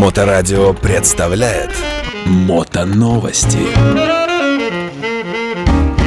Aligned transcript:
Моторадио 0.00 0.72
представляет 0.72 1.72
Мотоновости. 2.24 3.58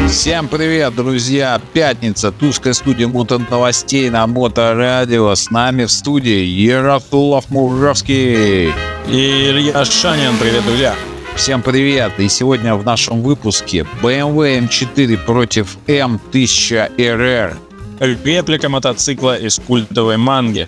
Всем 0.09 0.47
привет, 0.47 0.95
друзья! 0.95 1.61
Пятница, 1.73 2.31
Тульская 2.31 2.73
студия 2.73 3.07
мотоновостей 3.07 4.09
на 4.09 4.25
Моторадио. 4.25 5.35
С 5.35 5.51
нами 5.51 5.85
в 5.85 5.91
студии 5.91 6.43
Ярослав 6.43 7.51
Муравский. 7.51 8.69
И 8.69 8.71
Илья 9.11 9.85
Шанин. 9.85 10.39
Привет, 10.39 10.65
друзья! 10.65 10.95
Всем 11.35 11.61
привет! 11.61 12.13
И 12.17 12.27
сегодня 12.29 12.73
в 12.73 12.83
нашем 12.83 13.21
выпуске 13.21 13.85
BMW 14.01 14.67
M4 14.67 15.17
против 15.23 15.77
M1000RR. 15.85 17.57
Реплика 17.99 18.69
мотоцикла 18.69 19.37
из 19.37 19.59
культовой 19.59 20.17
манги. 20.17 20.67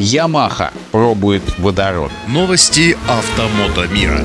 Ямаха 0.00 0.72
пробует 0.92 1.42
водород. 1.58 2.10
Новости 2.26 2.96
автомото 3.06 3.86
мира. 3.92 4.24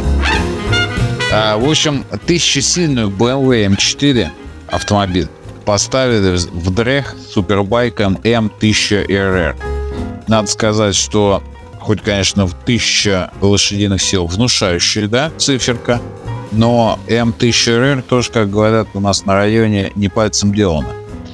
А, 1.33 1.57
в 1.57 1.69
общем, 1.69 2.05
тысячесильную 2.25 3.09
BMW 3.09 3.67
M4 3.75 4.29
автомобиль 4.69 5.27
поставили 5.65 6.37
в 6.37 6.73
дрех 6.73 7.13
супербайком 7.29 8.15
M1000RR. 8.23 9.57
Надо 10.29 10.47
сказать, 10.47 10.95
что 10.95 11.43
хоть, 11.81 12.01
конечно, 12.01 12.47
в 12.47 12.53
1000 12.53 13.31
лошадиных 13.41 14.01
сил 14.01 14.27
внушающая, 14.27 15.09
да, 15.09 15.29
циферка, 15.37 16.01
но 16.53 16.97
M1000RR 17.07 18.01
тоже, 18.01 18.31
как 18.31 18.49
говорят 18.49 18.87
у 18.93 19.01
нас 19.01 19.25
на 19.25 19.33
районе, 19.33 19.91
не 19.95 20.07
пальцем 20.07 20.53
делано. 20.53 20.87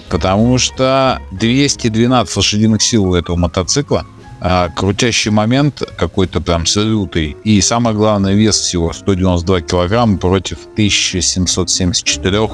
Потому 0.10 0.58
что 0.58 1.20
212 1.30 2.36
лошадиных 2.36 2.82
сил 2.82 3.06
у 3.06 3.16
этого 3.16 3.38
мотоцикла, 3.38 4.06
а 4.42 4.70
крутящий 4.70 5.32
момент 5.32 5.84
какой-то 5.98 6.42
прям 6.42 6.66
салютый, 6.66 7.38
и 7.44 7.62
самое 7.62 7.96
главное 7.96 8.34
вес 8.34 8.60
всего 8.60 8.92
192 8.92 9.62
килограмма 9.62 10.18
против 10.18 10.58
1774 10.74 12.50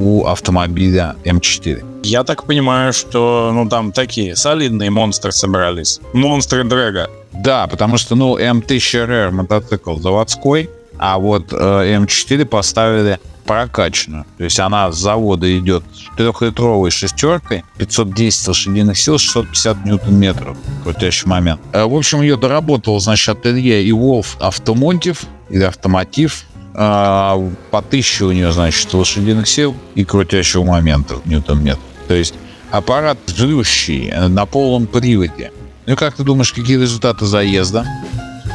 у 0.00 0.26
автомобиля 0.26 1.14
М4. 1.24 2.02
Я 2.02 2.24
так 2.24 2.44
понимаю, 2.44 2.92
что 2.92 3.52
ну 3.54 3.68
там 3.68 3.92
такие 3.92 4.34
солидные 4.34 4.90
монстры 4.90 5.30
собрались. 5.32 6.00
Монстры 6.12 6.64
дрэга. 6.64 7.08
Да, 7.32 7.66
потому 7.66 7.98
что, 7.98 8.14
ну, 8.14 8.38
М1000RR 8.38 9.32
мотоцикл 9.32 9.96
заводской, 9.96 10.70
а 10.98 11.18
вот 11.18 11.52
э, 11.52 11.56
М4 11.56 12.44
поставили 12.44 13.18
прокачанную. 13.44 14.24
То 14.38 14.44
есть 14.44 14.58
она 14.60 14.90
с 14.90 14.96
завода 14.96 15.58
идет 15.58 15.84
трехлитровой 16.16 16.90
шестеркой, 16.90 17.64
510 17.78 18.48
лошадиных 18.48 18.98
сил, 18.98 19.18
650 19.18 19.84
ньютон-метров. 19.84 20.56
Крутящий 20.82 21.28
момент. 21.28 21.60
Э, 21.72 21.84
В 21.84 21.94
общем, 21.94 22.22
ее 22.22 22.36
доработал, 22.36 22.98
значит, 23.00 23.28
ателье 23.28 23.84
и 23.84 23.90
Wolf 23.90 24.36
Автомотив 24.40 25.24
или 25.50 25.62
Автомотив. 25.64 26.44
А, 26.74 27.38
По 27.70 27.78
1000 27.78 28.26
у 28.26 28.32
нее, 28.32 28.52
значит, 28.52 28.92
лошадиных 28.92 29.46
сил 29.46 29.76
и 29.94 30.04
крутящего 30.04 30.64
момента 30.64 31.16
ньютон-метр. 31.24 31.80
То 32.08 32.14
есть 32.14 32.34
аппарат 32.70 33.18
жрущий 33.28 34.08
э, 34.10 34.28
на 34.28 34.46
полном 34.46 34.86
приводе. 34.86 35.52
Ну 35.86 35.92
и 35.92 35.96
как 35.96 36.14
ты 36.14 36.24
думаешь, 36.24 36.52
какие 36.52 36.78
результаты 36.78 37.26
заезда? 37.26 37.84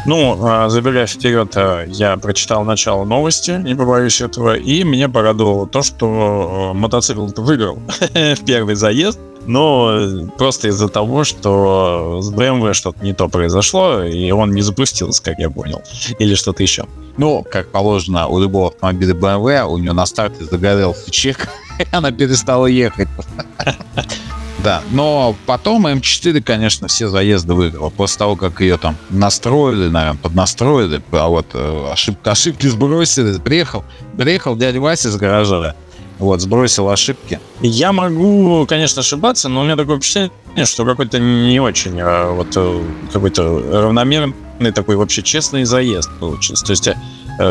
Ну, 0.05 0.37
а, 0.41 0.69
забегая 0.69 1.07
вперед, 1.07 1.51
а, 1.55 1.83
я 1.85 2.17
прочитал 2.17 2.63
начало 2.63 3.05
новости, 3.05 3.51
не 3.51 3.75
побоюсь 3.75 4.21
этого, 4.21 4.55
и 4.55 4.83
меня 4.83 5.09
порадовало 5.09 5.67
то, 5.67 5.81
что 5.81 6.71
а, 6.71 6.73
мотоцикл 6.73 7.27
выиграл 7.35 7.79
в 8.13 8.45
первый 8.45 8.75
заезд, 8.75 9.19
но 9.45 9.91
э, 9.91 10.27
просто 10.37 10.67
из-за 10.67 10.89
того, 10.89 11.23
что 11.23 12.19
с 12.21 12.31
BMW 12.31 12.73
что-то 12.73 13.03
не 13.03 13.13
то 13.13 13.27
произошло, 13.29 14.03
и 14.03 14.31
он 14.31 14.51
не 14.51 14.61
запустился, 14.61 15.23
как 15.23 15.39
я 15.39 15.49
понял, 15.49 15.81
или 16.19 16.35
что-то 16.35 16.63
еще. 16.63 16.85
Ну, 17.17 17.45
как 17.49 17.71
положено, 17.71 18.27
у 18.27 18.39
любого 18.39 18.69
автомобиля 18.69 19.13
BMW, 19.13 19.63
у 19.63 19.77
нее 19.77 19.93
на 19.93 20.05
старте 20.05 20.45
загорелся 20.45 21.09
чек, 21.11 21.49
и 21.79 21.85
она 21.91 22.11
перестала 22.11 22.67
ехать. 22.67 23.09
Да, 24.63 24.83
но 24.91 25.35
потом 25.45 25.87
М4, 25.87 26.41
конечно, 26.41 26.87
все 26.87 27.07
заезды 27.07 27.53
выиграла. 27.53 27.89
После 27.89 28.19
того, 28.19 28.35
как 28.35 28.59
ее 28.59 28.77
там 28.77 28.97
настроили, 29.09 29.87
наверное, 29.87 30.19
поднастроили, 30.19 31.01
а 31.11 31.29
вот 31.29 31.47
э, 31.53 31.89
ошибка, 31.91 32.31
ошибки 32.31 32.67
сбросили, 32.67 33.39
приехал, 33.39 33.85
приехал 34.17 34.57
дядя 34.57 34.81
Вася 34.81 35.11
с 35.11 35.15
гаража, 35.15 35.75
вот, 36.17 36.41
сбросил 36.41 36.89
ошибки. 36.89 37.39
Я 37.61 37.93
могу, 37.93 38.65
конечно, 38.67 38.99
ошибаться, 38.99 39.47
но 39.47 39.61
у 39.61 39.63
меня 39.63 39.77
такое 39.77 39.97
впечатление, 39.97 40.31
что 40.65 40.83
какой-то 40.83 41.19
не 41.19 41.61
очень 41.61 41.97
а, 42.01 42.31
вот 42.33 42.49
э, 42.57 42.83
какой-то 43.13 43.81
равномерный 43.81 44.73
такой 44.73 44.97
вообще 44.97 45.21
честный 45.21 45.63
заезд 45.63 46.09
получился. 46.19 46.65
То 46.65 46.71
есть 46.71 46.89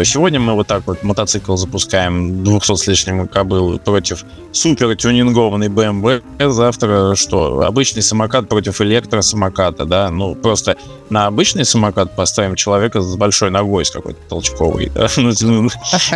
сегодня 0.05 0.39
мы 0.39 0.55
вот 0.55 0.67
так 0.67 0.87
вот 0.87 1.03
мотоцикл 1.03 1.57
запускаем 1.57 2.45
200 2.45 2.77
с 2.77 2.87
лишним 2.87 3.27
кобыл 3.27 3.79
против 3.79 4.25
супер 4.53 4.95
тюнингованной 4.97 5.69
BMW. 5.69 6.23
Завтра 6.51 7.15
что? 7.15 7.63
Обычный 7.63 8.03
самокат 8.03 8.49
против 8.49 8.81
электросамоката, 8.83 9.87
да? 9.87 10.11
Ну, 10.11 10.35
просто 10.35 10.77
на 11.09 11.27
обычный 11.27 11.65
самокат 11.65 12.15
поставим 12.15 12.55
человека 12.55 13.01
с 13.01 13.17
большой 13.17 13.51
ногой, 13.51 13.85
с 13.85 13.91
какой-то 13.91 14.21
толчковой, 14.29 14.91
да? 14.95 15.09
Ну, 15.19 15.33
ну, 15.41 15.69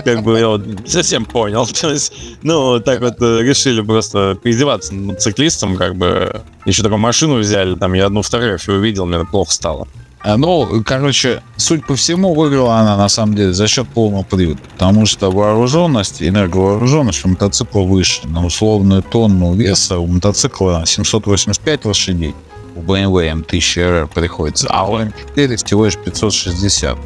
как 0.04 0.22
бы 0.22 0.38
я 0.38 0.48
вот 0.48 0.62
совсем 0.86 1.24
понял. 1.24 1.66
То 1.66 1.90
есть, 1.90 2.12
ну, 2.42 2.78
так 2.80 3.00
вот 3.00 3.20
э, 3.20 3.42
решили 3.42 3.80
просто 3.80 4.36
поиздеваться 4.42 4.94
над 4.94 5.20
циклистом, 5.20 5.76
как 5.76 5.96
бы 5.96 6.42
еще 6.66 6.82
такую 6.82 6.98
машину 6.98 7.38
взяли, 7.38 7.74
там 7.74 7.94
я 7.94 8.06
одну 8.06 8.22
фотографию 8.22 8.76
увидел, 8.76 9.06
мне 9.06 9.24
плохо 9.24 9.52
стало. 9.52 9.88
Ну, 10.24 10.82
короче, 10.84 11.42
суть 11.56 11.84
по 11.84 11.96
всему, 11.96 12.34
выиграла 12.34 12.76
она 12.76 12.96
на 12.96 13.08
самом 13.08 13.34
деле 13.34 13.52
за 13.52 13.66
счет 13.66 13.88
полного 13.88 14.22
привода. 14.22 14.60
Потому 14.72 15.04
что 15.04 15.30
вооруженность, 15.30 16.22
энерговооруженность 16.22 17.24
у 17.24 17.28
мотоцикла 17.28 17.80
выше. 17.80 18.28
На 18.28 18.44
условную 18.44 19.02
тонну 19.02 19.54
веса 19.54 19.98
у 19.98 20.06
мотоцикла 20.06 20.84
785 20.86 21.84
лошадей. 21.86 22.34
У 22.76 22.80
BMW 22.80 23.42
M1000RR 23.42 24.08
приходится, 24.14 24.68
а 24.70 24.88
у 24.88 24.98
M4 24.98 25.56
всего 25.64 25.86
лишь 25.86 25.96
560. 25.98 26.96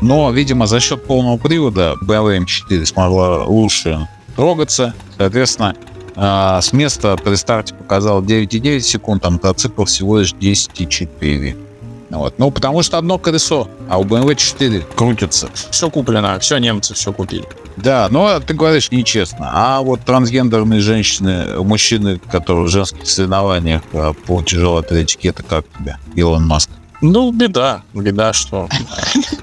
Но, 0.00 0.30
видимо, 0.30 0.66
за 0.66 0.80
счет 0.80 1.04
полного 1.04 1.36
привода 1.36 1.94
BMW 2.02 2.44
M4 2.44 2.86
смогла 2.86 3.44
лучше 3.44 4.08
трогаться. 4.34 4.94
Соответственно, 5.16 5.76
а, 6.16 6.60
с 6.60 6.72
места 6.72 7.16
при 7.16 7.34
старте 7.34 7.74
показал 7.74 8.22
9,9 8.22 8.80
секунд, 8.80 9.24
а 9.26 9.30
мотоцикл 9.30 9.84
всего 9.84 10.18
лишь 10.18 10.32
10,4. 10.32 11.65
Вот. 12.10 12.34
Ну, 12.38 12.50
потому 12.50 12.82
что 12.82 12.98
одно 12.98 13.18
колесо, 13.18 13.68
а 13.88 13.98
у 13.98 14.04
BMW 14.04 14.34
4 14.34 14.80
крутится. 14.94 15.48
Все 15.70 15.90
куплено, 15.90 16.38
все 16.38 16.58
немцы 16.58 16.94
все 16.94 17.12
купили. 17.12 17.44
Да, 17.76 18.08
но 18.10 18.40
ты 18.40 18.54
говоришь 18.54 18.90
нечестно. 18.90 19.50
А 19.52 19.82
вот 19.82 20.00
трансгендерные 20.00 20.80
женщины, 20.80 21.62
мужчины, 21.62 22.18
которые 22.30 22.66
в 22.66 22.68
женских 22.68 23.06
соревнованиях 23.06 23.82
а, 23.92 24.12
по 24.14 24.42
тяжелой 24.42 24.80
атлетике, 24.80 25.28
это 25.28 25.42
как 25.42 25.66
тебя, 25.78 25.98
Илон 26.14 26.46
Маск? 26.46 26.70
Ну, 27.02 27.30
беда, 27.32 27.82
беда, 27.92 28.32
что 28.32 28.68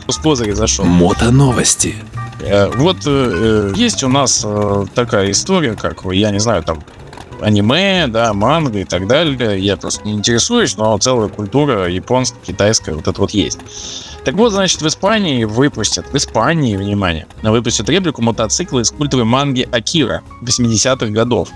с 0.08 0.18
козыря 0.18 0.56
зашел. 0.56 0.86
Мотоновости. 0.86 1.96
Э, 2.40 2.70
Вот 2.76 2.98
э, 3.06 3.72
э, 3.72 3.74
есть 3.76 4.04
у 4.04 4.10
нас 4.10 4.46
такая 4.96 5.30
история, 5.32 5.76
как, 5.76 6.04
я 6.12 6.32
не 6.32 6.40
знаю, 6.40 6.64
там 6.64 6.84
аниме, 7.44 8.08
да, 8.08 8.34
манга 8.34 8.80
и 8.80 8.84
так 8.84 9.08
далее. 9.08 9.60
Я 9.60 9.78
просто 9.78 10.06
не 10.06 10.14
интересуюсь, 10.14 10.78
но 10.78 10.98
целая 10.98 11.30
культура 11.30 11.90
японская, 11.90 12.42
китайская, 12.42 12.94
вот 12.94 13.08
это 13.08 13.20
вот 13.20 13.32
есть. 13.32 13.60
Так 14.24 14.36
вот, 14.36 14.54
значит, 14.54 14.82
в 14.82 14.88
Испании 14.88 15.44
выпустят, 15.44 16.08
в 16.12 16.16
Испании, 16.16 16.78
внимание, 16.78 17.28
выпустят 17.42 17.90
реплику 17.90 18.22
мотоцикла 18.22 18.80
из 18.80 18.92
культовой 18.92 19.26
манги 19.26 19.68
Акира 19.72 20.22
80-х 20.42 21.08
годов. 21.08 21.50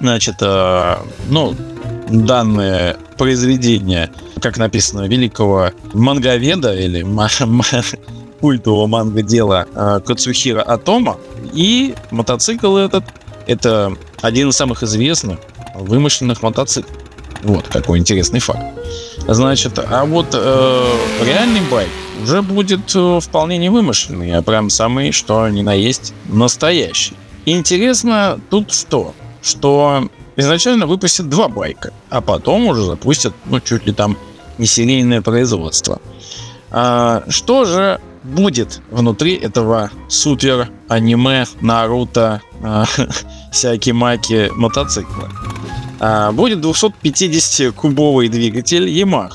Значит, 0.00 0.36
э, 0.40 0.96
ну, 1.28 1.54
данное 2.08 2.96
произведение, 3.16 4.10
как 4.40 4.58
написано, 4.58 5.06
великого 5.06 5.70
манговеда 5.92 6.74
или 6.74 7.02
культового 8.40 8.86
манго-дела 8.86 9.66
э, 9.74 10.00
Кацухира 10.04 10.62
Атома. 10.62 11.16
И 11.52 11.94
мотоцикл 12.10 12.76
этот— 12.76 13.04
это 13.46 13.96
один 14.24 14.48
из 14.48 14.56
самых 14.56 14.82
известных 14.82 15.38
вымышленных 15.74 16.42
мотоциклов. 16.42 16.96
Вот 17.42 17.68
какой 17.68 17.98
интересный 17.98 18.40
факт. 18.40 18.64
Значит, 19.28 19.78
а 19.78 20.06
вот 20.06 20.28
э, 20.32 20.92
реальный 21.22 21.60
байк 21.70 21.90
уже 22.22 22.40
будет 22.40 22.90
э, 22.94 23.20
вполне 23.20 23.58
не 23.58 23.68
вымышленный, 23.68 24.34
а 24.34 24.40
прям 24.40 24.70
самый, 24.70 25.12
что 25.12 25.46
ни 25.50 25.60
на 25.60 25.74
есть, 25.74 26.14
настоящий. 26.24 27.14
Интересно 27.44 28.40
тут 28.48 28.72
что? 28.72 29.14
Что 29.42 30.08
изначально 30.36 30.86
выпустят 30.86 31.28
два 31.28 31.48
байка, 31.48 31.92
а 32.08 32.22
потом 32.22 32.66
уже 32.66 32.82
запустят, 32.82 33.34
ну, 33.44 33.60
чуть 33.60 33.84
ли 33.84 33.92
там 33.92 34.16
не 34.56 34.64
серийное 34.64 35.20
производство. 35.20 36.00
А, 36.70 37.24
что 37.28 37.66
же 37.66 38.00
будет 38.24 38.80
внутри 38.90 39.34
этого 39.36 39.90
супер 40.08 40.70
аниме 40.88 41.44
Наруто 41.60 42.40
а, 42.62 42.84
Сякимаки 43.52 44.50
мотоцикла? 44.56 45.28
А, 46.00 46.32
будет 46.32 46.58
250-кубовый 46.64 48.28
двигатель 48.28 48.88
Yamaha. 48.88 49.32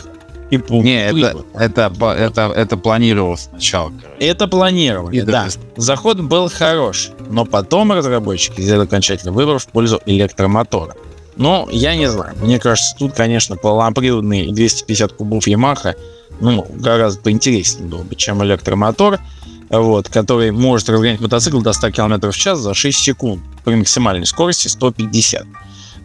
и 0.49 0.57
пу- 0.57 0.81
Не, 0.81 1.05
это, 1.07 1.45
это, 1.53 1.93
это, 2.17 2.41
это 2.55 2.77
планировалось 2.77 3.47
сначала. 3.49 3.93
Это 4.19 4.47
планировали, 4.47 5.17
И 5.17 5.21
да. 5.21 5.47
Заход 5.77 6.19
был 6.21 6.49
хорош, 6.49 7.09
но 7.29 7.45
потом 7.45 7.91
разработчики 7.91 8.61
сделали 8.61 8.85
окончательный 8.85 9.31
выбор 9.33 9.59
в 9.59 9.67
пользу 9.67 10.01
электромотора. 10.05 10.95
Ну, 11.39 11.67
я 11.71 11.95
не 11.95 12.07
знаю. 12.09 12.35
Мне 12.41 12.59
кажется, 12.59 12.95
тут, 12.99 13.13
конечно, 13.13 13.55
полноприводный 13.55 14.51
250 14.51 15.13
кубов 15.13 15.47
Yamaha 15.47 15.95
ну, 16.41 16.65
гораздо 16.69 17.21
поинтереснее 17.21 17.89
было 17.89 18.03
бы, 18.03 18.15
чем 18.15 18.43
электромотор, 18.43 19.19
вот, 19.69 20.09
который 20.09 20.51
может 20.51 20.89
разгонять 20.89 21.19
мотоцикл 21.19 21.61
до 21.61 21.73
100 21.73 21.91
км 21.91 22.31
в 22.31 22.37
час 22.37 22.59
за 22.59 22.73
6 22.73 22.97
секунд 22.97 23.41
при 23.63 23.75
максимальной 23.75 24.25
скорости 24.25 24.67
150. 24.67 25.45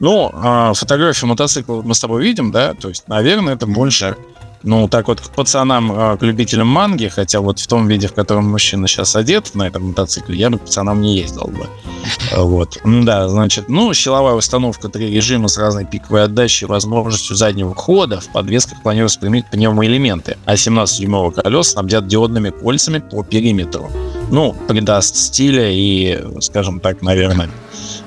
Ну, 0.01 0.31
а, 0.35 0.73
фотографию 0.75 1.29
мотоцикла 1.29 1.83
мы 1.83 1.95
с 1.95 2.01
тобой 2.01 2.23
видим, 2.23 2.51
да, 2.51 2.75
то 2.75 2.89
есть, 2.89 3.09
наверное, 3.09 3.55
это 3.55 3.67
больше, 3.67 4.17
ну, 4.65 4.89
так 4.89 5.09
вот, 5.09 5.21
к 5.21 5.29
пацанам, 5.29 5.93
а, 5.93 6.17
к 6.17 6.23
любителям 6.23 6.69
манги, 6.69 7.09
хотя 7.09 7.41
вот 7.41 7.59
в 7.59 7.67
том 7.67 7.87
виде, 7.87 8.09
в 8.09 8.15
котором 8.15 8.51
мужчина 8.51 8.89
сейчас 8.89 9.15
одет 9.15 9.55
на 9.55 9.65
этом 9.67 9.89
мотоцикле, 9.89 10.37
я 10.37 10.49
бы 10.49 10.59
к 10.59 10.63
пацанам 10.63 11.01
не 11.01 11.19
ездил 11.19 11.45
бы. 11.49 11.69
Вот. 12.37 12.79
Да, 12.85 13.29
значит, 13.29 13.69
ну, 13.69 13.93
силовая 13.93 14.35
установка, 14.35 14.89
три 14.89 15.11
режима 15.11 15.49
с 15.49 15.59
разной 15.59 15.85
пиковой 15.85 16.25
отдачей, 16.25 16.67
возможностью 16.67 17.37
заднего 17.37 17.75
хода. 17.75 18.21
В 18.21 18.29
подвесках 18.29 18.83
планируется 18.83 19.21
применить 19.21 19.47
пневмоэлементы, 19.51 20.37
а 20.45 20.55
17-дюймовые 20.55 21.33
колеса 21.33 21.73
снабдят 21.73 22.07
диодными 22.07 22.51
кольцами 22.51 22.99
по 22.99 23.23
периметру. 23.23 23.91
Ну, 24.31 24.55
придаст 24.69 25.17
стиля 25.17 25.71
и, 25.71 26.41
скажем 26.41 26.81
так, 26.81 27.03
наверное, 27.03 27.51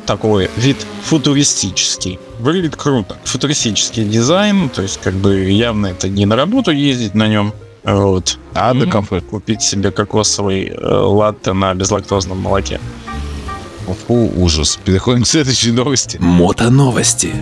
такой 0.05 0.49
вид 0.57 0.77
футуристический. 1.03 2.19
Выглядит 2.39 2.75
круто. 2.75 3.17
Футуристический 3.23 4.03
дизайн, 4.05 4.69
то 4.69 4.81
есть 4.81 4.99
как 5.01 5.13
бы 5.15 5.49
явно 5.49 5.87
это 5.87 6.07
не 6.09 6.25
на 6.25 6.35
работу 6.35 6.71
ездить 6.71 7.15
на 7.15 7.27
нем, 7.27 7.53
вот. 7.83 8.37
А 8.53 8.71
М. 8.71 8.79
до 8.79 8.87
комфорт 8.87 9.25
купить 9.25 9.61
себе 9.61 9.91
кокосовый 9.91 10.65
э, 10.67 10.75
латте 10.77 11.53
на 11.53 11.73
безлактозном 11.73 12.39
молоке. 12.39 12.79
Фу, 14.07 14.29
ужас. 14.35 14.77
Переходим 14.83 15.23
к 15.23 15.27
следующей 15.27 15.71
новости. 15.71 16.17
Мотоновости. 16.19 17.33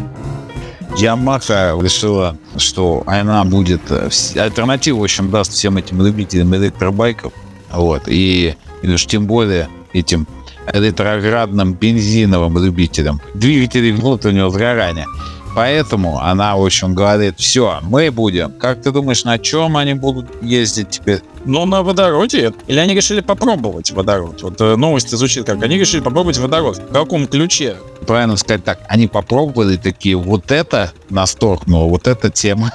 Yamaha 0.97 1.81
решила, 1.81 2.37
что 2.57 3.03
она 3.07 3.43
будет 3.43 3.81
э, 3.89 4.09
альтернативу, 4.35 5.01
в 5.01 5.03
общем, 5.03 5.31
даст 5.31 5.51
всем 5.51 5.77
этим 5.77 6.01
любителям 6.01 6.55
электробайков. 6.55 7.33
Вот. 7.71 8.03
И, 8.07 8.55
и 8.83 8.87
уж 8.87 9.05
тем 9.07 9.25
более 9.25 9.67
этим 9.93 10.27
ретроградным 10.67 11.73
бензиновым 11.73 12.63
любителям 12.63 13.21
двигателей 13.33 13.91
внутреннего 13.91 14.49
сгорания. 14.49 15.07
Поэтому 15.55 16.19
она, 16.19 16.57
в 16.57 16.65
общем, 16.65 16.93
говорит, 16.93 17.39
все, 17.39 17.79
мы 17.81 18.11
будем. 18.11 18.51
Как 18.51 18.81
ты 18.81 18.91
думаешь, 18.91 19.23
на 19.23 19.39
чем 19.39 19.77
они 19.77 19.93
будут 19.93 20.27
ездить 20.43 20.89
теперь? 20.89 21.21
Ну, 21.45 21.65
на 21.65 21.81
водороде. 21.81 22.53
Или 22.67 22.79
они 22.79 22.93
решили 22.93 23.21
попробовать 23.21 23.91
водород? 23.91 24.41
Вот 24.41 24.59
э, 24.59 24.75
новость 24.75 25.11
звучит 25.11 25.45
как. 25.45 25.63
Они 25.63 25.77
решили 25.77 26.01
попробовать 26.01 26.37
водород. 26.39 26.81
В 26.89 26.91
каком 26.91 27.25
ключе? 27.25 27.77
Правильно 28.05 28.35
сказать 28.35 28.65
так, 28.65 28.79
они 28.89 29.07
попробовали 29.07 29.77
такие, 29.77 30.17
вот 30.17 30.51
это 30.51 30.91
нас 31.09 31.33
торкнуло, 31.35 31.89
вот 31.89 32.07
эта 32.07 32.29
тема. 32.29 32.73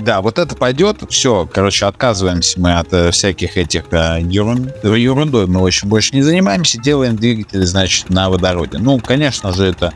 Да, 0.00 0.20
вот 0.20 0.38
это 0.38 0.54
пойдет, 0.54 0.98
все, 1.10 1.48
короче, 1.52 1.86
отказываемся 1.86 2.60
мы 2.60 2.78
от 2.78 2.92
э, 2.92 3.10
всяких 3.10 3.56
этих 3.56 3.84
э, 3.90 4.20
ерун- 4.20 4.70
ерундой, 4.96 5.46
мы 5.46 5.60
очень 5.60 5.88
больше 5.88 6.14
не 6.14 6.22
занимаемся, 6.22 6.78
делаем 6.78 7.16
двигатели, 7.16 7.64
значит, 7.64 8.08
на 8.08 8.30
водороде. 8.30 8.78
Ну, 8.78 8.98
конечно 9.00 9.52
же, 9.52 9.64
это 9.66 9.92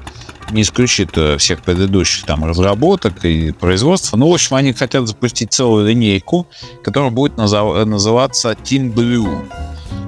не 0.51 0.63
исключит 0.63 1.17
э, 1.17 1.37
всех 1.39 1.63
предыдущих 1.63 2.27
там 2.27 2.45
разработок 2.45 3.25
и 3.25 3.53
производства. 3.53 4.17
Ну, 4.17 4.29
в 4.29 4.35
общем, 4.35 4.57
они 4.57 4.73
хотят 4.73 5.07
запустить 5.07 5.53
целую 5.53 5.87
линейку, 5.87 6.47
которая 6.83 7.11
будет 7.11 7.37
назов- 7.37 7.85
называться 7.85 8.53
Team 8.53 8.93
Blue. 8.93 9.47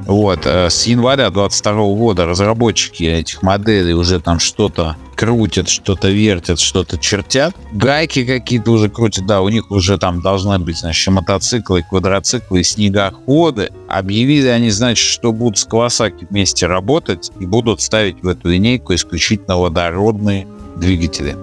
Вот, 0.07 0.41
э, 0.45 0.69
с 0.69 0.87
января 0.87 1.31
22 1.31 1.73
года 1.95 2.27
разработчики 2.27 3.05
этих 3.05 3.43
моделей 3.43 3.95
уже 3.95 4.21
там 4.21 4.39
что-то 4.39 4.97
крутят, 5.17 5.69
что-то 5.69 6.09
вертят, 6.09 6.61
что-то 6.61 6.99
чертят. 6.99 7.55
Гайки 7.73 8.25
какие-то 8.25 8.73
уже 8.73 8.91
крутят, 8.91 9.27
да, 9.27 9.41
у 9.41 9.49
них 9.49 9.71
уже 9.71 9.97
там 9.97 10.21
должны 10.21 10.59
быть, 10.59 10.79
значит, 10.79 11.13
мотоциклы, 11.13 11.83
квадроциклы, 11.89 12.63
снегоходы. 12.65 13.71
Объявили 13.89 14.49
они, 14.49 14.71
значит, 14.71 15.07
что 15.07 15.33
будут 15.33 15.59
с 15.59 15.67
Kawasaki 15.67 16.27
вместе 16.29 16.67
работать 16.67 17.31
и 17.41 17.47
будут 17.47 17.81
ставить 17.81 18.23
в 18.23 18.29
эту 18.29 18.51
линейку 18.51 18.95
исключительно 18.95 19.57
водородные 19.57 20.47
двигатели. 20.77 21.37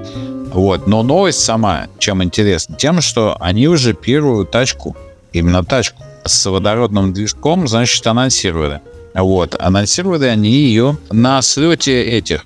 Вот, 0.54 0.86
но 0.86 1.02
новость 1.02 1.40
сама, 1.40 1.88
чем 1.98 2.22
интересна, 2.22 2.76
тем, 2.76 3.02
что 3.02 3.38
они 3.40 3.68
уже 3.68 3.94
первую 3.94 4.46
тачку, 4.46 4.98
именно 5.32 5.64
тачку, 5.64 6.04
с 6.26 6.50
водородным 6.50 7.14
движком, 7.14 7.68
значит, 7.68 8.06
анонсировали. 8.08 8.82
Вот, 9.14 9.56
анонсировали 9.60 10.26
они 10.26 10.52
ее 10.52 10.98
на 11.10 11.42
слете 11.42 12.02
этих. 12.02 12.46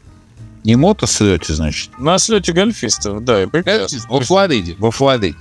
Не 0.63 0.75
мотослете, 0.75 1.54
значит. 1.54 1.92
На 2.00 2.18
слете 2.18 2.51
гольфистов, 2.51 3.24
да, 3.24 3.44
и 3.44 3.45
прекрасно. 3.45 4.00
Во 4.10 4.19
Флориде, 4.22 4.75
во 4.80 4.89
Флориде. 4.89 5.36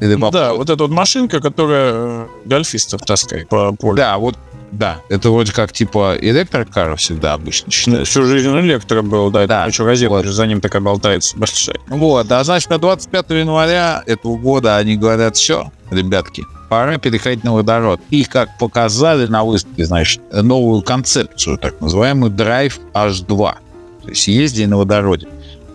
Да, 0.00 0.52
вот 0.54 0.70
эта 0.70 0.82
вот 0.82 0.90
машинка, 0.90 1.40
которая 1.40 1.92
э, 1.94 2.26
гольфистов 2.44 3.02
таскает 3.02 3.48
по 3.48 3.72
полю. 3.72 3.96
Да, 3.96 4.18
вот, 4.18 4.36
да. 4.72 4.98
Это 5.08 5.30
вроде 5.30 5.52
как 5.52 5.72
типа 5.72 6.16
электрокар 6.20 6.96
всегда 6.96 7.34
обычно 7.34 7.70
считают. 7.70 8.08
Всю 8.08 8.24
жизнь 8.24 8.48
электро 8.48 9.02
был, 9.02 9.30
да, 9.30 9.46
Да, 9.46 9.66
еще 9.66 9.84
розетка 9.84 10.14
вот. 10.14 10.26
за 10.26 10.46
ним 10.46 10.60
такая 10.60 10.82
болтается 10.82 11.38
большая. 11.38 11.78
Вот, 11.86 12.30
а 12.32 12.42
значит, 12.42 12.70
на 12.70 12.78
25 12.78 13.30
января 13.30 14.02
этого 14.06 14.36
года 14.36 14.76
они 14.76 14.96
говорят, 14.96 15.36
все, 15.36 15.70
ребятки, 15.90 16.44
пора 16.74 16.98
переходить 16.98 17.44
на 17.44 17.54
водород. 17.54 18.00
И 18.10 18.24
как 18.24 18.58
показали 18.58 19.26
на 19.26 19.44
выставке, 19.44 19.84
значит, 19.84 20.20
новую 20.32 20.82
концепцию, 20.82 21.56
так 21.56 21.80
называемую 21.80 22.32
Drive 22.32 22.80
H2. 22.92 23.54
То 24.02 24.08
есть 24.08 24.26
ездили 24.26 24.66
на 24.66 24.78
водороде. 24.78 25.28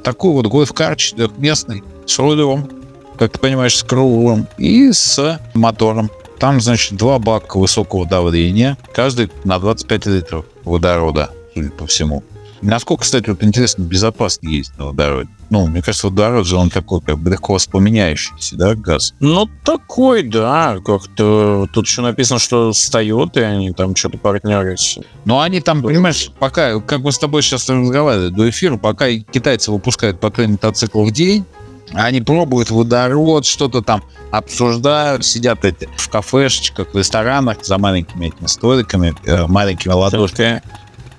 Такой 0.03 0.33
вот 0.33 0.47
гольф-кар 0.47 0.97
четырехместный 0.97 1.83
с 2.05 2.19
рулем, 2.19 2.69
как 3.17 3.31
ты 3.31 3.39
понимаешь, 3.39 3.77
с 3.77 3.83
круглым 3.83 4.45
и 4.57 4.91
с 4.91 5.39
мотором. 5.53 6.11
Там, 6.37 6.59
значит, 6.59 6.97
два 6.97 7.17
бака 7.17 7.57
высокого 7.57 8.05
давления, 8.05 8.77
каждый 8.93 9.31
на 9.45 9.57
25 9.57 10.05
литров 10.07 10.45
водорода, 10.65 11.29
судя 11.53 11.71
по 11.71 11.87
всему. 11.87 12.23
Насколько, 12.61 13.03
кстати, 13.03 13.29
вот 13.29 13.43
интересно, 13.43 13.83
безопасно 13.83 14.47
ездить 14.47 14.77
на 14.77 14.87
водороде? 14.87 15.29
Ну, 15.49 15.67
мне 15.67 15.81
кажется, 15.81 16.07
водород 16.07 16.45
же 16.45 16.57
он 16.57 16.69
такой, 16.69 17.01
как 17.01 17.17
бы 17.17 17.31
легко 17.31 17.53
воспламеняющийся, 17.53 18.55
да, 18.55 18.75
газ? 18.75 19.13
Ну, 19.19 19.49
такой, 19.63 20.23
да, 20.23 20.77
как-то 20.85 21.67
тут 21.73 21.87
еще 21.87 22.01
написано, 22.01 22.39
что 22.39 22.71
встает, 22.71 23.37
и 23.37 23.41
они 23.41 23.71
там 23.71 23.95
что-то 23.95 24.17
партнерятся. 24.17 25.01
Но 25.25 25.39
они 25.39 25.61
там, 25.61 25.81
понимаешь, 25.81 26.31
пока, 26.39 26.79
как 26.79 26.99
мы 26.99 27.11
с 27.11 27.17
тобой 27.17 27.41
сейчас 27.41 27.69
разговаривали 27.69 28.29
до 28.29 28.49
эфира, 28.49 28.77
пока 28.77 29.09
китайцы 29.09 29.71
выпускают 29.71 30.19
по 30.19 30.29
три 30.29 30.47
мотоцикла 30.47 31.03
в 31.03 31.11
день, 31.11 31.45
они 31.93 32.21
пробуют 32.21 32.69
водород, 32.69 33.45
что-то 33.45 33.81
там 33.81 34.03
обсуждают, 34.31 35.25
сидят 35.25 35.65
эти 35.65 35.89
в 35.97 36.09
кафешечках, 36.09 36.93
в 36.93 36.97
ресторанах 36.97 37.65
за 37.65 37.77
маленькими 37.77 38.27
этими 38.27 38.47
столиками, 38.47 39.15
э, 39.25 39.47
маленькими 39.47 39.93
ладошками, 39.93 40.61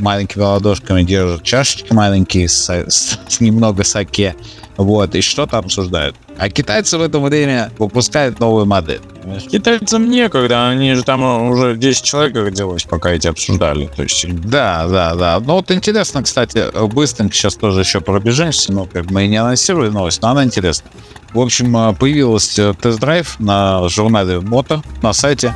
маленькими 0.00 0.42
ладошками 0.42 1.02
держат 1.02 1.42
чашечки 1.42 1.92
маленькие 1.92 2.48
с, 2.48 2.68
с- 2.70 3.18
с 3.28 3.40
немного 3.40 3.84
саке, 3.84 4.34
вот, 4.76 5.14
и 5.14 5.20
что-то 5.20 5.58
обсуждают. 5.58 6.16
А 6.38 6.48
китайцы 6.48 6.96
в 6.96 7.02
это 7.02 7.18
время 7.18 7.70
выпускают 7.78 8.40
новую 8.40 8.64
модель. 8.64 9.00
Китайцам 9.50 10.08
некогда, 10.08 10.68
они 10.70 10.94
же 10.94 11.02
там 11.02 11.22
уже 11.50 11.76
10 11.76 12.02
человек 12.02 12.34
родилось, 12.36 12.84
пока 12.84 13.10
эти 13.10 13.26
обсуждали. 13.28 13.90
То 13.94 14.02
есть, 14.04 14.24
Да, 14.48 14.86
да, 14.88 15.14
да. 15.14 15.40
Ну 15.40 15.54
вот 15.54 15.70
интересно, 15.70 16.22
кстати, 16.22 16.64
быстренько 16.86 17.34
сейчас 17.34 17.56
тоже 17.56 17.80
еще 17.80 18.00
пробежимся, 18.00 18.72
ну 18.72 18.86
как 18.90 19.10
мы 19.10 19.26
и 19.26 19.28
не 19.28 19.36
анонсировали 19.36 19.90
новость, 19.90 20.22
но 20.22 20.28
она 20.30 20.44
интересна. 20.44 20.88
В 21.34 21.38
общем, 21.38 21.76
э, 21.76 21.94
появилась 21.94 22.58
э, 22.58 22.74
тест-драйв 22.80 23.38
на 23.38 23.86
журнале 23.88 24.40
Мото 24.40 24.82
на 25.02 25.12
сайте 25.12 25.52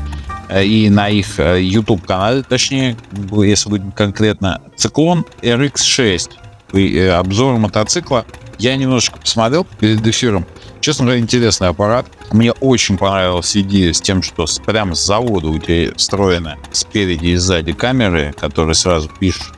и 0.51 0.91
на 0.91 1.09
их 1.09 1.39
э, 1.39 1.63
YouTube-канале, 1.63 2.43
точнее, 2.43 2.97
если 3.31 3.71
быть 3.71 3.83
конкретно, 3.97 4.61
циклон 4.77 5.25
RX6. 5.43 6.31
И, 6.73 6.97
э, 6.97 7.11
Обзор 7.13 7.57
мотоцикла. 7.59 8.25
Я 8.59 8.77
немножечко 8.77 9.19
посмотрел 9.19 9.67
перед 9.79 10.07
эфиром. 10.07 10.47
Честно 10.81 11.07
говоря, 11.07 11.21
интересный 11.21 11.69
аппарат. 11.69 12.07
Мне 12.31 12.53
очень 12.53 12.99
понравилась 12.99 13.57
идея 13.57 13.93
с 13.93 14.01
тем, 14.01 14.23
что 14.23 14.47
прямо 14.65 14.95
с 14.95 15.05
завода 15.05 15.49
у 15.49 15.59
тебя 15.59 15.93
встроены 15.97 16.57
спереди 16.73 17.29
и 17.29 17.37
сзади 17.37 17.73
камеры, 17.73 18.35
которые 18.39 18.75
сразу 18.75 19.09
пишут 19.19 19.54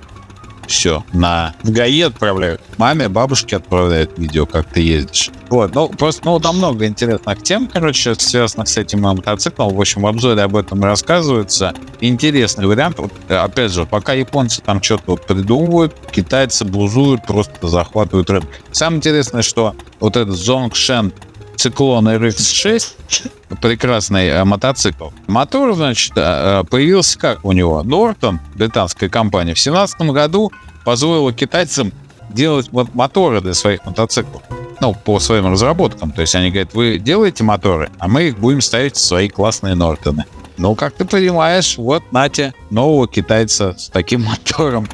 все 0.67 1.05
на 1.13 1.55
в 1.63 1.71
ГАИ 1.71 2.03
отправляют. 2.03 2.61
маме, 2.79 3.09
бабушке 3.09 3.57
отправляют 3.57 4.19
видео, 4.19 4.47
как 4.47 4.67
ты 4.67 4.81
ездишь. 4.81 5.31
Вот, 5.49 5.75
ну, 5.75 5.89
просто, 5.89 6.23
ну, 6.25 6.41
там 6.41 6.59
много 6.59 6.87
интересных 6.87 7.43
тем, 7.43 7.69
короче, 7.69 8.15
связанных 8.17 8.69
с 8.69 8.77
этим 8.77 9.03
мотоциклом. 9.03 9.75
В 9.75 9.81
общем, 9.81 10.03
в 10.03 10.07
обзоре 10.07 10.43
об 10.43 10.57
этом 10.57 10.83
рассказывается. 10.83 11.75
Интересный 12.01 12.67
вариант. 12.67 12.99
Вот, 12.99 13.13
э, 13.29 13.37
опять 13.37 13.73
же, 13.73 13.87
пока 13.87 14.13
японцы 14.13 14.61
там 14.63 14.83
что-то 14.83 15.03
вот 15.07 15.27
придумывают, 15.27 15.95
китайцы 16.11 16.65
бузуют, 16.65 17.27
просто 17.27 17.69
захватывают 17.69 18.29
рынок. 18.31 18.49
Самое 18.73 18.99
интересное, 18.99 19.43
что 19.43 19.75
вот 20.01 20.17
этот 20.17 20.37
Zhongshan 20.37 21.13
Циклон 21.57 22.09
RX-6, 22.09 23.31
прекрасный 23.61 24.29
э, 24.29 24.45
мотоцикл. 24.45 25.09
Мотор, 25.27 25.75
значит, 25.75 26.13
э, 26.17 26.65
появился 26.71 27.19
как 27.19 27.45
у 27.45 27.53
него? 27.53 27.83
Нортон, 27.83 28.41
британская 28.55 29.09
компания, 29.09 29.55
в 29.55 29.63
2017 29.63 30.01
году 30.13 30.53
позволила 30.85 31.33
китайцам 31.33 31.93
делать 32.31 32.71
моторы 32.73 33.41
для 33.41 33.55
своих 33.55 33.85
мотоциклов. 33.87 34.43
Ну, 34.81 34.95
по 34.95 35.19
своим 35.19 35.51
разработкам. 35.51 36.13
То 36.13 36.21
есть 36.21 36.35
они 36.35 36.51
говорят, 36.51 36.75
вы 36.75 36.99
делаете 36.99 37.45
моторы, 37.45 37.91
а 37.99 38.09
мы 38.09 38.25
их 38.25 38.39
будем 38.39 38.61
ставить 38.61 38.97
в 38.97 39.01
свои 39.01 39.29
классные 39.29 39.75
Нортоны. 39.75 40.27
Ну, 40.59 40.75
как 40.75 40.95
ты 40.95 41.05
понимаешь, 41.05 41.79
вот 41.79 42.03
Натя, 42.13 42.55
нового 42.71 43.09
китайца 43.09 43.75
с 43.79 43.89
таким 43.89 44.25
мотором. 44.25 44.87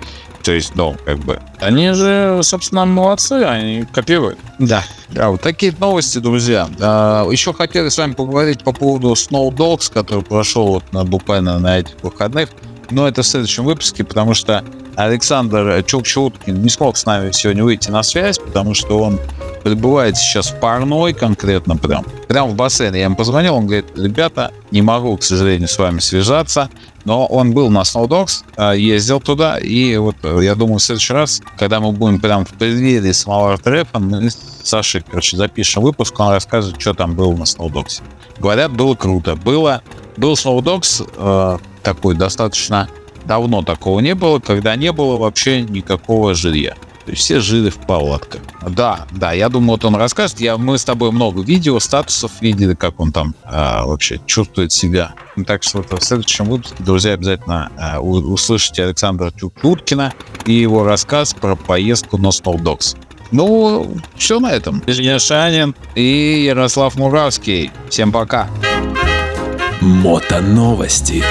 То 0.42 0.52
есть, 0.52 0.74
ну, 0.74 0.96
как 1.04 1.18
бы... 1.18 1.40
Они 1.60 1.92
же, 1.92 2.40
собственно, 2.42 2.84
молодцы, 2.84 3.44
они 3.44 3.84
копируют. 3.92 4.38
Да. 4.58 4.82
Да, 5.08 5.30
вот 5.30 5.40
такие 5.40 5.74
новости, 5.78 6.18
друзья. 6.18 6.68
А, 6.80 7.28
еще 7.30 7.52
хотели 7.52 7.88
с 7.88 7.98
вами 7.98 8.12
поговорить 8.14 8.64
по 8.64 8.72
поводу 8.72 9.12
Snow 9.12 9.50
Dogs, 9.50 9.92
который 9.92 10.24
прошел 10.24 10.66
вот 10.68 10.92
на, 10.92 11.04
буквально 11.04 11.58
на 11.58 11.78
этих 11.78 11.94
выходных. 12.02 12.48
Но 12.92 13.08
это 13.08 13.22
в 13.22 13.26
следующем 13.26 13.64
выпуске, 13.64 14.04
потому 14.04 14.34
что 14.34 14.62
Александр 14.96 15.82
Чукчуткин 15.86 16.62
не 16.62 16.68
смог 16.68 16.98
с 16.98 17.06
нами 17.06 17.30
сегодня 17.32 17.64
выйти 17.64 17.90
на 17.90 18.02
связь, 18.02 18.38
потому 18.38 18.74
что 18.74 18.98
он 18.98 19.18
пребывает 19.64 20.16
сейчас 20.16 20.50
в 20.50 20.60
парной 20.60 21.14
конкретно 21.14 21.76
прям, 21.76 22.04
прям 22.28 22.50
в 22.50 22.54
бассейне. 22.54 22.98
Я 22.98 23.04
ему 23.04 23.16
позвонил, 23.16 23.54
он 23.54 23.66
говорит, 23.66 23.86
ребята, 23.96 24.52
не 24.70 24.82
могу, 24.82 25.16
к 25.16 25.22
сожалению, 25.22 25.68
с 25.68 25.78
вами 25.78 26.00
связаться, 26.00 26.68
но 27.04 27.24
он 27.26 27.52
был 27.52 27.70
на 27.70 27.80
Snowdogs, 27.80 28.44
а, 28.56 28.72
ездил 28.72 29.20
туда, 29.20 29.58
и 29.58 29.96
вот 29.96 30.16
э, 30.22 30.40
я 30.42 30.54
думаю, 30.54 30.78
в 30.78 30.82
следующий 30.82 31.14
раз, 31.14 31.40
когда 31.58 31.80
мы 31.80 31.92
будем 31.92 32.20
прям 32.20 32.44
в 32.44 32.50
преддверии 32.50 33.12
самого 33.12 33.54
артрэпа, 33.54 33.98
мы 33.98 34.30
с 34.30 34.38
Сашей, 34.62 35.02
короче, 35.02 35.36
запишем 35.36 35.82
выпуск, 35.82 36.18
он 36.20 36.32
расскажет, 36.32 36.80
что 36.80 36.94
там 36.94 37.14
было 37.14 37.32
на 37.32 37.44
Snowdogs. 37.44 38.02
Говорят, 38.38 38.72
было 38.72 38.94
круто. 38.94 39.36
Было, 39.36 39.82
был 40.16 40.34
Snowdogs 40.34 41.08
э, 41.16 41.58
такой 41.82 42.14
достаточно 42.14 42.88
давно 43.24 43.62
такого 43.62 44.00
не 44.00 44.14
было, 44.14 44.38
когда 44.38 44.76
не 44.76 44.92
было 44.92 45.16
вообще 45.16 45.62
никакого 45.62 46.34
жилья. 46.34 46.74
То 47.04 47.10
есть 47.10 47.22
все 47.22 47.40
жили 47.40 47.68
в 47.68 47.78
палатках. 47.78 48.40
Да, 48.68 49.06
да, 49.10 49.32
я 49.32 49.48
думаю, 49.48 49.72
вот 49.72 49.84
он 49.84 49.96
расскажет. 49.96 50.40
Я, 50.40 50.56
мы 50.56 50.78
с 50.78 50.84
тобой 50.84 51.10
много 51.10 51.42
видео, 51.42 51.80
статусов 51.80 52.30
видели, 52.40 52.74
как 52.74 53.00
он 53.00 53.10
там 53.10 53.34
а, 53.42 53.84
вообще 53.84 54.20
чувствует 54.26 54.70
себя. 54.70 55.14
Так 55.46 55.64
что 55.64 55.78
вот 55.78 55.92
в 55.92 56.04
следующем 56.04 56.44
выпуске, 56.44 56.76
друзья, 56.78 57.14
обязательно 57.14 57.72
а, 57.76 58.00
услышите 58.00 58.84
Александра 58.84 59.32
Чукуткина 59.32 60.14
и 60.46 60.52
его 60.52 60.84
рассказ 60.84 61.34
про 61.34 61.56
поездку 61.56 62.18
на 62.18 62.28
Snowdogs. 62.28 62.96
Ну, 63.32 63.96
все 64.14 64.38
на 64.38 64.52
этом. 64.52 64.82
Я 64.86 65.18
Шанин 65.18 65.74
и 65.96 66.44
Ярослав 66.46 66.94
Муравский. 66.96 67.72
Всем 67.88 68.12
пока. 68.12 68.48
Мото 69.80 70.40
новости 70.40 71.24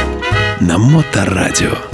на 0.62 0.78
Моторадио. 0.78 1.91